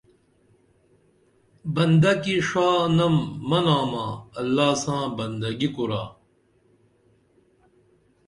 [1.73, 3.15] بندہ کی ݜانم
[3.49, 4.05] مہ ناما
[4.39, 6.03] اللہ ساں بندگی کُرا